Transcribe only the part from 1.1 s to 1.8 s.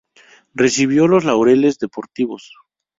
Laureles